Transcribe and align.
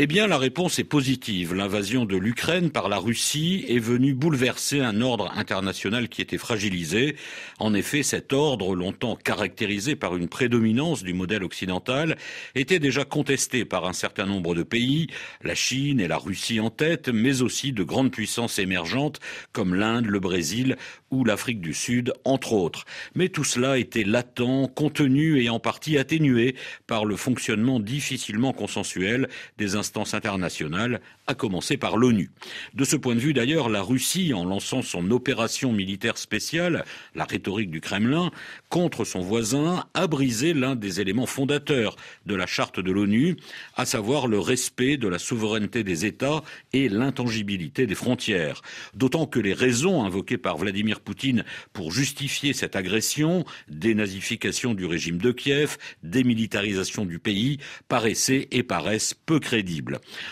Eh 0.00 0.06
bien, 0.06 0.28
la 0.28 0.38
réponse 0.38 0.78
est 0.78 0.84
positive. 0.84 1.54
L'invasion 1.54 2.04
de 2.04 2.16
l'Ukraine 2.16 2.70
par 2.70 2.88
la 2.88 2.98
Russie 2.98 3.64
est 3.66 3.80
venue 3.80 4.14
bouleverser 4.14 4.78
un 4.78 5.00
ordre 5.00 5.32
international 5.36 6.08
qui 6.08 6.22
était 6.22 6.38
fragilisé. 6.38 7.16
En 7.58 7.74
effet, 7.74 8.04
cet 8.04 8.32
ordre, 8.32 8.76
longtemps 8.76 9.16
caractérisé 9.16 9.96
par 9.96 10.14
une 10.14 10.28
prédominance 10.28 11.02
du 11.02 11.14
modèle 11.14 11.42
occidental, 11.42 12.16
était 12.54 12.78
déjà 12.78 13.04
contesté 13.04 13.64
par 13.64 13.86
un 13.86 13.92
certain 13.92 14.24
nombre 14.24 14.54
de 14.54 14.62
pays, 14.62 15.08
la 15.42 15.56
Chine 15.56 15.98
et 15.98 16.06
la 16.06 16.18
Russie 16.18 16.60
en 16.60 16.70
tête, 16.70 17.08
mais 17.08 17.42
aussi 17.42 17.72
de 17.72 17.82
grandes 17.82 18.12
puissances 18.12 18.60
émergentes 18.60 19.18
comme 19.50 19.74
l'Inde, 19.74 20.06
le 20.06 20.20
Brésil 20.20 20.76
ou 21.10 21.24
l'Afrique 21.24 21.60
du 21.60 21.74
Sud, 21.74 22.12
entre 22.24 22.52
autres. 22.52 22.84
Mais 23.16 23.30
tout 23.30 23.42
cela 23.42 23.78
était 23.78 24.04
latent, 24.04 24.72
contenu 24.76 25.42
et 25.42 25.48
en 25.48 25.58
partie 25.58 25.98
atténué 25.98 26.54
par 26.86 27.04
le 27.04 27.16
fonctionnement 27.16 27.80
difficilement 27.80 28.52
consensuel 28.52 29.28
des 29.56 29.74
instances 29.88 30.12
internationales, 30.12 31.00
à 31.26 31.34
commencer 31.34 31.78
par 31.78 31.96
l'ONU. 31.96 32.30
De 32.74 32.84
ce 32.84 32.94
point 32.94 33.14
de 33.14 33.20
vue 33.20 33.32
d'ailleurs, 33.32 33.70
la 33.70 33.80
Russie, 33.80 34.34
en 34.34 34.44
lançant 34.44 34.82
son 34.82 35.10
opération 35.10 35.72
militaire 35.72 36.18
spéciale, 36.18 36.84
la 37.14 37.24
rhétorique 37.24 37.70
du 37.70 37.80
Kremlin, 37.80 38.30
contre 38.68 39.06
son 39.06 39.20
voisin, 39.20 39.86
a 39.94 40.06
brisé 40.06 40.52
l'un 40.52 40.76
des 40.76 41.00
éléments 41.00 41.24
fondateurs 41.24 41.96
de 42.26 42.34
la 42.34 42.46
charte 42.46 42.80
de 42.80 42.92
l'ONU, 42.92 43.36
à 43.76 43.86
savoir 43.86 44.26
le 44.26 44.38
respect 44.38 44.98
de 44.98 45.08
la 45.08 45.18
souveraineté 45.18 45.84
des 45.84 46.04
États 46.04 46.42
et 46.74 46.90
l'intangibilité 46.90 47.86
des 47.86 47.94
frontières. 47.94 48.60
D'autant 48.94 49.26
que 49.26 49.40
les 49.40 49.54
raisons 49.54 50.04
invoquées 50.04 50.36
par 50.36 50.58
Vladimir 50.58 51.00
Poutine 51.00 51.44
pour 51.72 51.92
justifier 51.92 52.52
cette 52.52 52.76
agression, 52.76 53.46
dénazification 53.68 54.74
du 54.74 54.84
régime 54.84 55.16
de 55.16 55.32
Kiev, 55.32 55.78
démilitarisation 56.02 57.06
du 57.06 57.18
pays, 57.18 57.56
paraissaient 57.88 58.48
et 58.50 58.62
paraissent 58.62 59.14
peu 59.14 59.40
crédibles. 59.40 59.77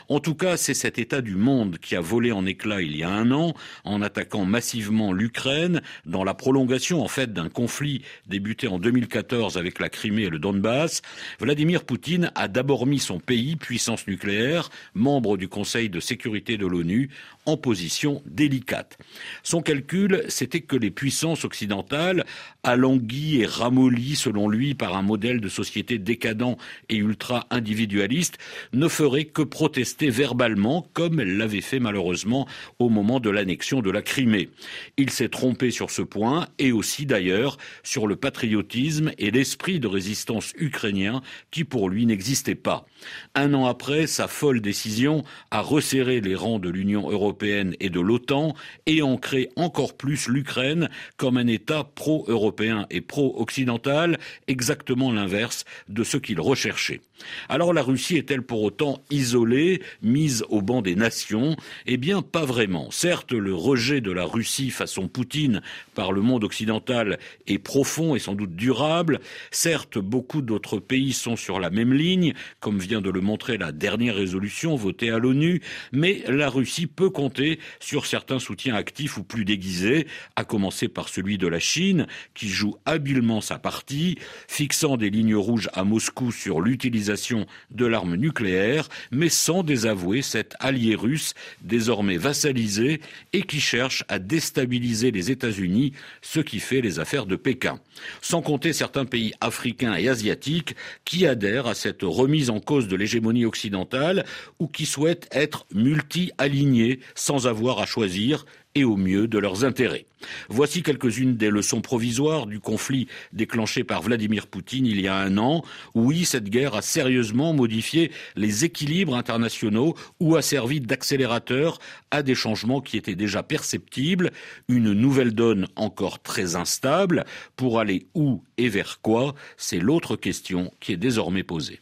En 0.08 0.20
tout 0.20 0.34
cas, 0.34 0.56
c'est 0.56 0.74
cet 0.74 0.98
état 0.98 1.20
du 1.20 1.36
monde 1.36 1.78
qui 1.78 1.96
a 1.96 2.00
volé 2.00 2.32
en 2.32 2.46
éclats 2.46 2.82
il 2.82 2.96
y 2.96 3.02
a 3.02 3.10
un 3.10 3.30
an 3.30 3.54
en 3.84 4.02
attaquant 4.02 4.44
massivement 4.44 5.12
l'Ukraine 5.12 5.82
dans 6.04 6.24
la 6.24 6.34
prolongation 6.34 7.02
en 7.02 7.08
fait 7.08 7.32
d'un 7.32 7.48
conflit 7.48 8.02
débuté 8.26 8.68
en 8.68 8.78
2014 8.78 9.58
avec 9.58 9.80
la 9.80 9.88
Crimée 9.88 10.22
et 10.22 10.30
le 10.30 10.38
Donbass. 10.38 11.02
Vladimir 11.40 11.84
Poutine 11.84 12.30
a 12.34 12.48
d'abord 12.48 12.86
mis 12.86 12.98
son 12.98 13.18
pays, 13.18 13.56
puissance 13.56 14.06
nucléaire, 14.06 14.70
membre 14.94 15.36
du 15.36 15.48
Conseil 15.48 15.88
de 15.88 16.00
sécurité 16.00 16.56
de 16.56 16.66
l'ONU, 16.66 17.10
en 17.44 17.56
position 17.56 18.22
délicate. 18.26 18.98
Son 19.42 19.62
calcul, 19.62 20.24
c'était 20.28 20.60
que 20.60 20.76
les 20.76 20.90
puissances 20.90 21.44
occidentales, 21.44 22.24
alanguies 22.62 23.40
et 23.40 23.46
ramollies 23.46 24.16
selon 24.16 24.48
lui 24.48 24.74
par 24.74 24.96
un 24.96 25.02
modèle 25.02 25.40
de 25.40 25.48
société 25.48 25.98
décadent 25.98 26.56
et 26.88 26.96
ultra-individualiste, 26.96 28.38
ne 28.72 28.88
feraient 28.88 29.25
que 29.26 29.42
protester 29.42 30.10
verbalement, 30.10 30.88
comme 30.92 31.20
elle 31.20 31.36
l'avait 31.36 31.60
fait 31.60 31.80
malheureusement 31.80 32.46
au 32.78 32.88
moment 32.88 33.20
de 33.20 33.30
l'annexion 33.30 33.80
de 33.80 33.90
la 33.90 34.02
Crimée. 34.02 34.48
Il 34.96 35.10
s'est 35.10 35.28
trompé 35.28 35.70
sur 35.70 35.90
ce 35.90 36.02
point, 36.02 36.48
et 36.58 36.72
aussi 36.72 37.06
d'ailleurs 37.06 37.58
sur 37.82 38.06
le 38.06 38.16
patriotisme 38.16 39.12
et 39.18 39.30
l'esprit 39.30 39.80
de 39.80 39.86
résistance 39.86 40.52
ukrainien 40.56 41.22
qui 41.50 41.64
pour 41.64 41.88
lui 41.88 42.06
n'existait 42.06 42.54
pas. 42.54 42.86
Un 43.34 43.54
an 43.54 43.66
après, 43.66 44.06
sa 44.06 44.28
folle 44.28 44.60
décision 44.60 45.24
a 45.50 45.60
resserré 45.60 46.20
les 46.20 46.34
rangs 46.34 46.58
de 46.58 46.70
l'Union 46.70 47.10
européenne 47.10 47.74
et 47.80 47.90
de 47.90 48.00
l'OTAN 48.00 48.54
et 48.86 49.02
ancré 49.02 49.50
encore 49.56 49.96
plus 49.96 50.28
l'Ukraine 50.28 50.88
comme 51.16 51.36
un 51.36 51.46
État 51.46 51.84
pro-européen 51.84 52.86
et 52.90 53.00
pro-occidental, 53.00 54.18
exactement 54.46 55.12
l'inverse 55.12 55.64
de 55.88 56.04
ce 56.04 56.16
qu'il 56.16 56.40
recherchait. 56.40 57.00
Alors 57.48 57.72
la 57.72 57.82
Russie 57.82 58.16
est-elle 58.16 58.42
pour 58.42 58.62
autant 58.62 59.02
isolée, 59.16 59.82
mise 60.02 60.44
au 60.48 60.62
banc 60.62 60.82
des 60.82 60.94
nations 60.94 61.56
Eh 61.86 61.96
bien 61.96 62.22
pas 62.22 62.44
vraiment. 62.44 62.90
Certes, 62.90 63.32
le 63.32 63.54
rejet 63.54 64.00
de 64.00 64.12
la 64.12 64.24
Russie 64.24 64.70
façon 64.70 65.08
Poutine 65.08 65.62
par 65.94 66.12
le 66.12 66.20
monde 66.20 66.44
occidental 66.44 67.18
est 67.46 67.58
profond 67.58 68.14
et 68.14 68.18
sans 68.18 68.34
doute 68.34 68.54
durable. 68.54 69.20
Certes, 69.50 69.98
beaucoup 69.98 70.42
d'autres 70.42 70.78
pays 70.78 71.12
sont 71.12 71.36
sur 71.36 71.60
la 71.60 71.70
même 71.70 71.92
ligne, 71.92 72.34
comme 72.60 72.78
vient 72.78 73.00
de 73.00 73.10
le 73.10 73.20
montrer 73.20 73.58
la 73.58 73.72
dernière 73.72 74.16
résolution 74.16 74.76
votée 74.76 75.10
à 75.10 75.18
l'ONU, 75.18 75.62
mais 75.92 76.22
la 76.28 76.48
Russie 76.48 76.86
peut 76.86 77.10
compter 77.10 77.58
sur 77.80 78.06
certains 78.06 78.38
soutiens 78.38 78.74
actifs 78.74 79.16
ou 79.16 79.24
plus 79.24 79.44
déguisés, 79.44 80.06
à 80.36 80.44
commencer 80.44 80.88
par 80.88 81.08
celui 81.08 81.38
de 81.38 81.46
la 81.46 81.58
Chine, 81.58 82.06
qui 82.34 82.48
joue 82.48 82.76
habilement 82.84 83.40
sa 83.40 83.58
partie, 83.58 84.18
fixant 84.48 84.96
des 84.96 85.10
lignes 85.10 85.36
rouges 85.36 85.68
à 85.72 85.84
Moscou 85.84 86.32
sur 86.32 86.60
l'utilisation 86.60 87.46
de 87.70 87.86
l'arme 87.86 88.16
nucléaire, 88.16 88.88
mais 89.10 89.28
sans 89.28 89.62
désavouer 89.62 90.22
cet 90.22 90.54
allié 90.60 90.94
russe 90.94 91.34
désormais 91.62 92.16
vassalisé 92.16 93.00
et 93.32 93.42
qui 93.42 93.60
cherche 93.60 94.04
à 94.08 94.18
déstabiliser 94.18 95.10
les 95.10 95.30
États-Unis, 95.30 95.92
ce 96.22 96.40
qui 96.40 96.60
fait 96.60 96.80
les 96.80 96.98
affaires 96.98 97.26
de 97.26 97.36
Pékin. 97.36 97.78
Sans 98.20 98.42
compter 98.42 98.72
certains 98.72 99.04
pays 99.04 99.32
africains 99.40 99.96
et 99.96 100.08
asiatiques 100.08 100.74
qui 101.04 101.26
adhèrent 101.26 101.66
à 101.66 101.74
cette 101.74 102.02
remise 102.02 102.50
en 102.50 102.60
cause 102.60 102.88
de 102.88 102.96
l'hégémonie 102.96 103.44
occidentale 103.44 104.24
ou 104.58 104.66
qui 104.66 104.86
souhaitent 104.86 105.28
être 105.32 105.66
multi-alignés 105.74 107.00
sans 107.14 107.46
avoir 107.46 107.78
à 107.78 107.86
choisir 107.86 108.44
et 108.76 108.84
au 108.84 108.96
mieux 108.96 109.26
de 109.26 109.38
leurs 109.38 109.64
intérêts. 109.64 110.04
Voici 110.50 110.82
quelques-unes 110.82 111.36
des 111.36 111.48
leçons 111.48 111.80
provisoires 111.80 112.46
du 112.46 112.60
conflit 112.60 113.08
déclenché 113.32 113.84
par 113.84 114.02
Vladimir 114.02 114.46
Poutine 114.46 114.86
il 114.86 115.00
y 115.00 115.08
a 115.08 115.16
un 115.16 115.38
an. 115.38 115.64
Oui, 115.94 116.26
cette 116.26 116.50
guerre 116.50 116.74
a 116.74 116.82
sérieusement 116.82 117.54
modifié 117.54 118.12
les 118.36 118.66
équilibres 118.66 119.16
internationaux 119.16 119.94
ou 120.20 120.36
a 120.36 120.42
servi 120.42 120.80
d'accélérateur 120.80 121.78
à 122.10 122.22
des 122.22 122.34
changements 122.34 122.82
qui 122.82 122.98
étaient 122.98 123.14
déjà 123.14 123.42
perceptibles, 123.42 124.30
une 124.68 124.92
nouvelle 124.92 125.34
donne 125.34 125.68
encore 125.74 126.20
très 126.20 126.54
instable. 126.54 127.24
Pour 127.56 127.80
aller 127.80 128.06
où 128.14 128.42
et 128.58 128.68
vers 128.68 129.00
quoi, 129.00 129.34
c'est 129.56 129.78
l'autre 129.78 130.16
question 130.16 130.70
qui 130.80 130.92
est 130.92 130.98
désormais 130.98 131.44
posée. 131.44 131.80